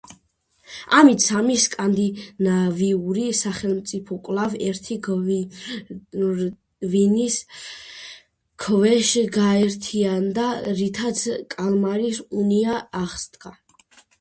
ამით 0.99 1.23
სამი 1.23 1.57
სკანდინავიური 1.63 3.25
სახელმწიფო 3.39 4.17
კვლავ 4.29 4.55
ერთი 4.69 4.97
გვირგვინის 5.09 7.37
ქვეშ 8.65 9.13
გაერთიანდა, 9.37 10.49
რითაც 10.83 11.25
კალმარის 11.57 12.25
უნია 12.43 12.81
აღსდგა. 13.05 13.55